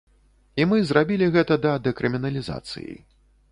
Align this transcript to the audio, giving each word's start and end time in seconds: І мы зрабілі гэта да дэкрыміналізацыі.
І 0.63 0.65
мы 0.71 0.79
зрабілі 0.91 1.27
гэта 1.35 1.59
да 1.67 1.75
дэкрыміналізацыі. 1.91 2.99